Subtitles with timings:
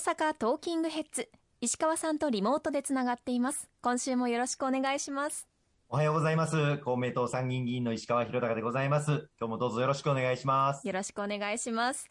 [0.00, 1.28] 阪トーキングヘッズ
[1.60, 3.68] 石川さんとリモートでつながっています。
[3.82, 5.46] 今週もよろしくお願いします。
[5.90, 6.78] おはようございます。
[6.78, 9.28] 公明党参議院議員の石川博隆でございます。
[9.38, 10.86] 今日もどうぞよろしくお願いします。
[10.86, 12.08] よろしくお願いします。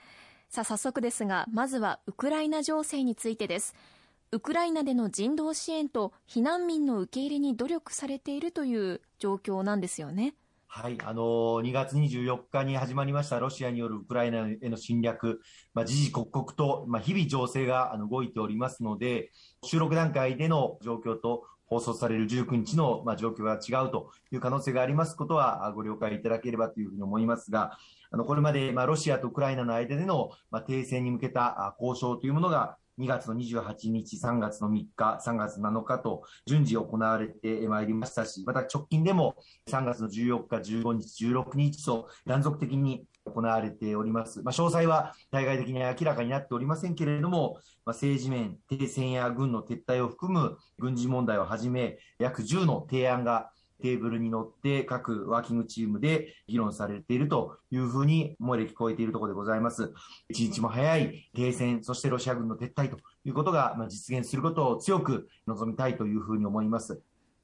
[0.49, 3.73] さあ早速ですがまずはウクライナ情勢についてです。
[4.31, 10.35] ウクライナでの人道支援と避難民の受け入れに努力されているという状況なんですよね
[10.71, 15.41] はい、あのー、2月24日に始まりましたロシアによるウクライナへの侵略、
[15.73, 19.31] まあ、時々刻々と、まあ、日々情勢があの動いておりますので、
[19.63, 27.77] 収録段階での状況と放送される19日の、まあ、状況が違うという可能性がありますことはご了解いただければというふうに思いますが、
[28.11, 39.35] あの、これまで、まあ、ロシアとウクライナの間での、まあ、停戦に向けた交渉というものが2月の28日、3月の3日、3月7日と順次行われてまいりましたし、また直近でも
[39.69, 44.43] 3月の14日、15日、16日と断続的に行われております。
[44.43, 47.53] まあ、詳細は対外的に明らかになっておりませんけれども、
[47.85, 59.93] まあ、政治面、停戦や軍の撤退を含む軍事問題をはじめ、約10の提案がテーブルに乗って各ワーキングチームで議論されているというふうに漏れ聞こえているところでございます。
[60.29, 67.01] 一日も早い停戦、そしてロシア軍の撤退ということが実現することを強く望みたいというふうに思います。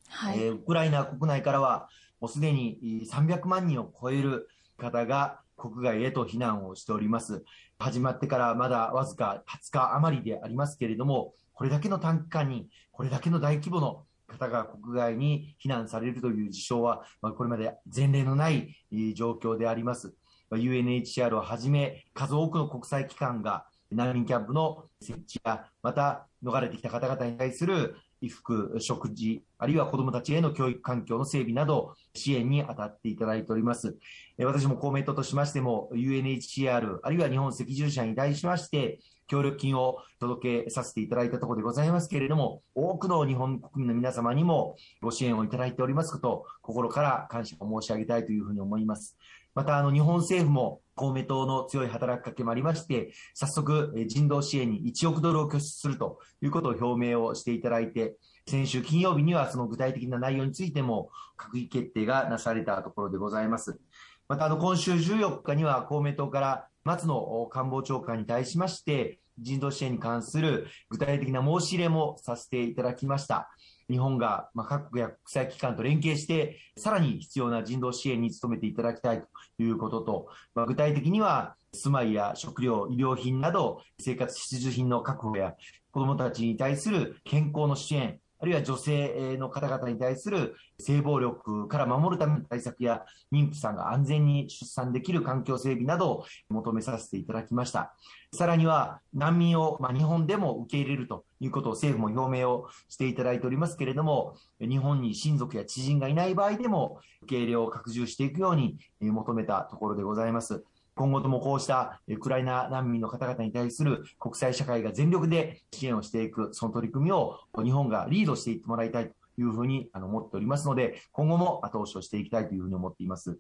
[0.10, 7.44] はい、えー、ウクライナ国内からはもうすでに300万人を超える方が国外へと避難をしております。
[7.80, 18.76] 始まってからまだわずか20日余りでありますけれども、これだけの短期間に、これだけの大規模の方が国外に避難されるという事象は、まあ、これまで前例のない
[19.16, 20.14] 状況であります。
[20.52, 33.98] UNHCR をはじめ、数多くの国際機関が難民キャンプの設置や、また逃れてきた方々に対する衣服、食事、あるいは子どもたちへの教育環境の整備など、支援に当たっていただいております。
[34.38, 49.18] 私も公明党としましても、UNHCR、あるいは日本赤十字社に対しまして、協力金を届けさせていただいたところでございますけれども、多くの日本国民の皆様にもご支援をいただいておりますことを、心から感謝を申し上げたいというふうに思います。
[49.56, 63.80] また、あの、日本政府も公明党の強い働きかけもありまして、早速、人道支援に1億ドルを拠出するということを表明をしていただいて、先週金曜日にはその具体的な内容についても閣議決定がなされたところでございます。
[64.28, 73.50] また、あの、今週14日には公明党から松野官房長官に対しまして、人道支援に関する具体的な申し入れもさせていただきました。
[73.90, 79.28] 日本が、各国や国際機関と連携して、さらに必要な人道支援に努めていただきたいと
[79.64, 85.56] いうことと、ま、具体的には、住まいや食料、医療品など、生活必需品の確保や、
[85.92, 97.96] 子どもたちに対する健康の支援、あるいは女性の方々に対する性暴力から守るための対策や、妊婦さんが安全に出産できる環境整備などを求めさせていただきました。
[98.32, 110.64] さらには、難民を、まあ、日本でも受け入れるということを政府も表明をしていただいておりますけれども、日本に親族や知人がいない場合でも、受け入れを拡充していくように求めたところでございます。
[110.96, 123.38] 今後ともこうしたウクライナ難民の方々に対する国際社会が全力で支援をしていく、その取り組みを日本がリードしていってもらいたいというふうに思っておりますので、今後も後押しをしていきたいというふうに思っています。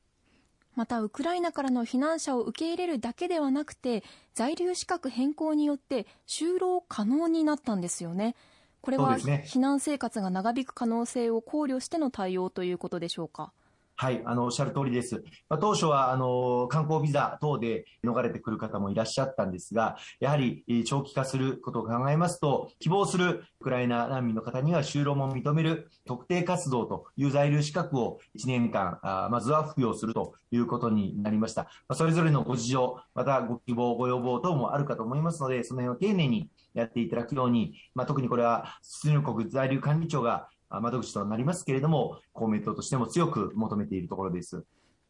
[0.75, 8.35] また、ウクライナからの避難者を受け入れるだけではなくて、在留資格変更によって就労可能になったんですよね。
[8.81, 13.53] これは、避難生活が長引く可能性を考慮しての対応ということでしょうか？
[13.97, 15.23] はい、あの、おっしゃる通りです。
[15.47, 31.63] まあ、当初は、あの、観光ビザ等で逃れてくる方もいらっしゃったんですが、やはり長期化することを考えますと、希望するウクライナ難民の方には就労も認める特定活動という在留資格を1年間、あまずは付与するということになりました。
[31.87, 44.65] まあ、それぞれのご事情、またご希望、ご要望等もあるかと思いますので、その辺を丁寧にやっていただくように、まあ、特にこれは出入国在留管理庁が窓口となりますけれども、公明党としても強く求めているところです。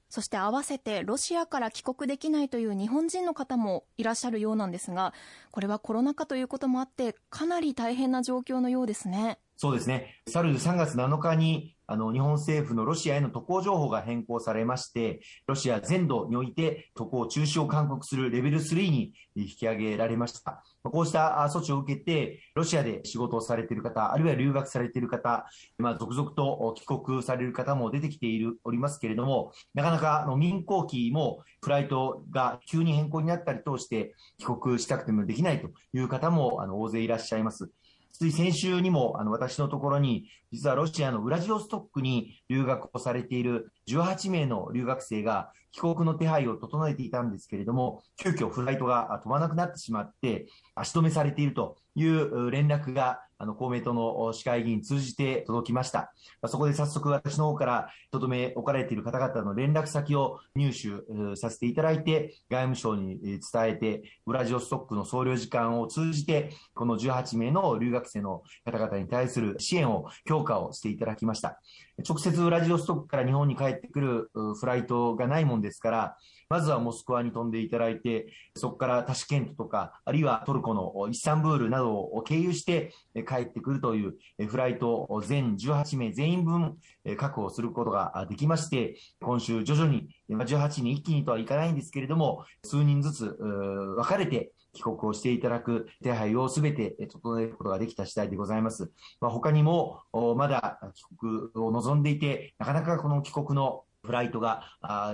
[0.09, 5.13] そして合わせてロシアから帰国できないという日本人の方もいらっしゃるようなんですが、
[5.51, 9.39] これはコロナ禍ということもあって、かなり大変な状況のようですね。
[9.57, 10.21] そうですね。
[10.27, 20.63] 去る3月7日にあの、日本政府のロシアへの渡航情報が変更されまして、ロシア全土において渡航中止を勧告するレベル3に引き上げられました。
[20.83, 25.45] こうした措置を受けて、ロシアで仕事をされている方、あるいは留学されている方、
[25.77, 37.71] まあ、続々と帰国される方も出てきている、おりますけれども、なかなかの民航機もフライトが急に変更になったりとして帰国したくてもできないという方もあの大勢いらっしゃいます。
[38.17, 56.13] つい先週にも、あの、私のところに、実はロシアのウラジオストックに留学をされている18名の留学生が帰国の手配を整えていたんですけれども、急遽フライトが飛ばなくなってしまって、足止めされているという連絡があの、公明党の市会議員通じて届きました。
[56.47, 71.59] そこで早速私の方からとどめ置かれている方々の連絡先を入手させていただいて、外務省に伝えて、ウラジオストックの総領事館を通じて、この18名の留学生の方々に対する支援を強化をしていただきました。
[72.07, 82.93] 直接ウラジオストックから日本に帰ってくるフライトがないもんですから、まずはモスクワに飛んでいただいて、そこからタシケントとか、あるいはトルコのイスタンブールなどを経由して
[83.27, 84.15] 帰ってくるという
[84.47, 86.77] フライトを全18名全員分
[87.17, 98.91] 確保することができまして、今週徐々に18人一気にとはいかないんですけれども、数人ずつ分かれて帰国をしていただく手配をすべて整えることができた次第でございます。
[99.19, 100.01] まあ、他にも、
[100.37, 104.61] まだ帰国を望んでいて、なかなかこの帰国のフライトが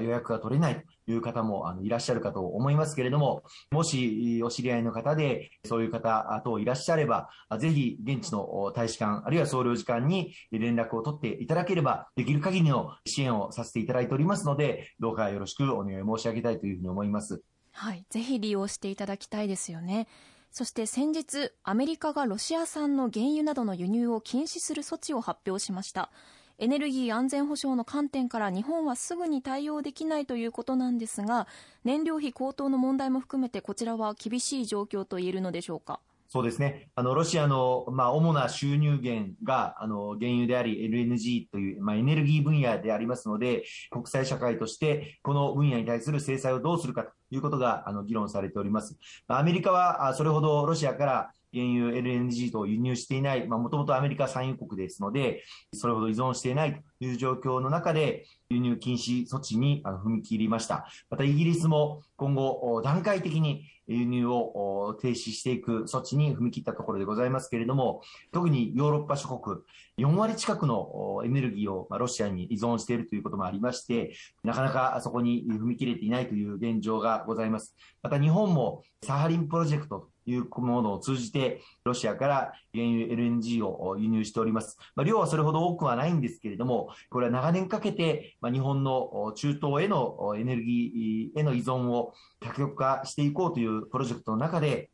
[0.02, 17.42] 予約が取れないという方もあのいらっしゃるかと思いますけれども、もしお知り合いの方でそういう方等いらっしゃれば、ぜひ現地の大使館、あるいは総領事館に連絡を取っていただければ、できる限りの支援をさせていただいておりますので、どうかよろしくお願い申し上げたいというふうに思います。
[17.74, 20.08] はい、ぜひ利用していただきたいですよね。
[20.52, 26.12] そして先日、アメリカがロシア産の原油などの輸入を禁止する措置を発表しました。
[26.60, 31.48] エネルギー安全保障の観点から日本はすぐに対応できないということなんですが、
[31.84, 36.00] 燃料費高騰の問題も含めてこちらは厳しい状況と言えるのでしょうか？
[36.28, 36.90] そうですね。
[36.96, 48.98] あの、ロシアの、まあ、主な収入源が、あの、原油であり、LNG という、まあ、エネルギー分野でありますので、国際社会として、この分野に対する制裁をどうするかということが、あの、議論されております。
[49.28, 55.44] アメリカは、それほどロシアから原油 LNG と輸入していない、まあ、もともとアメリカ産油国ですので、
[55.74, 60.88] それほど依存していないという状況の中で、輸入禁止措置に踏み切りました。
[61.10, 68.02] またイギリスも今後、段階的に輸入を停止していく措置に踏み切ったところでございますけれども、
[68.32, 69.60] 特にヨーロッパ諸国、
[69.98, 74.14] 4割近くのエネルギーをロシアに依存しているということもありまして、
[74.44, 77.76] なかなかそこに踏み切れていないという現状がございます。
[78.02, 84.78] また日本もサハリンプロジェクトというものを通じて、ロシアから原油 LNG を輸入しております。
[84.96, 94.90] まあ、量はそれほど多くはないんですけれども、これは長年かけて、まあ、日本の中東へのエネルギーへの依存を多極化していこうというプロジェクトの中で、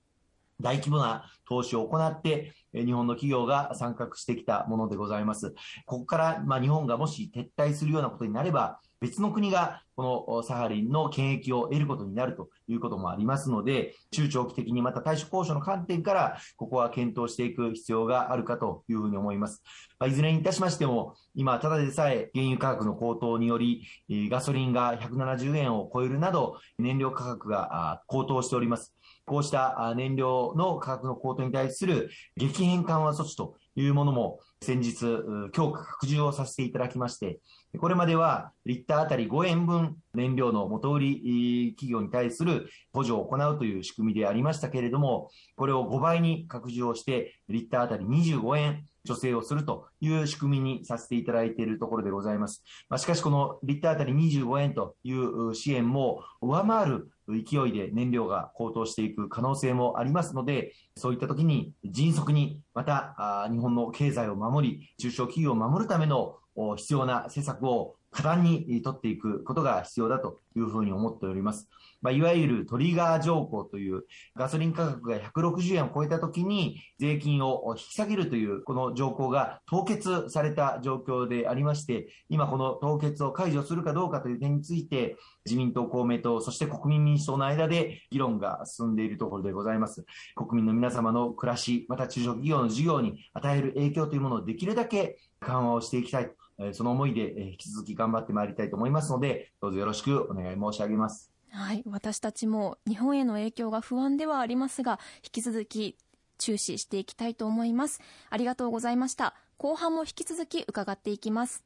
[0.59, 5.53] 大規模な投資を行って、日本の企業が参画してきたものでございます。
[5.85, 19.63] ここから、まあ、日本がもし撤退するようなことになれば、別の国がこのサハリンの権益を得ることになるということもありますので、中長期的にまた対処交渉の観点から、ここは検討していく必要があるかというふうに思います。
[19.99, 23.83] まあ、いずれにいたしましても、今、ただでさえ原油価格の高騰により、
[24.29, 28.95] ガソリンが170円を超えるなど、燃料価格が高騰しております。
[29.25, 35.05] こうした燃料の価格の高騰に対する激変緩和措置というものも先日、
[35.51, 37.39] 強化拡充をさせていただきまして、
[37.79, 52.63] これまではリッターあたり5円分燃料の元売り企業に対する補助を行うという仕組みでありましたけれども、これを5倍に拡充をして、リッターあたり25円助成をするという仕組みにさせていただいているところでございます。
[52.89, 66.35] まあ、しかしこのリッターあたり25円という支援も上回る勢いで燃料が高騰していく可能性もありますので、そういった時に迅速にまた日本の経済を守り、中小企業を守るための
[66.75, 71.69] 必要な施策を果断に取っていくことが必要だというふうに思っております。
[72.01, 74.05] まあ、いわゆるトリガー条項という
[74.35, 90.07] ガソリン価格が160円を超えた時に税金を引き下げるというこの条項が凍結された状況でありまして、今この凍結を解除するかどうかという点について自民党、公明党、そして国民民主党の間で議論が進んでいるところでございます。
[90.35, 96.31] 国民の皆様の暮らし、また中小企業の事業に与える影響というものをできるだけ緩和をしていきたい
[96.73, 101.31] その思いで引き続き頑張ってまいりたいと思いますので、どうぞよろしくお願い申し上げます。
[101.51, 105.97] はい、私たちも日本への影響が不安ではありますが、引き続き
[106.37, 108.01] 注視していきたいと思います。
[108.29, 109.35] ありがとうございました。
[109.57, 111.63] 後半も引き続き伺っていきます。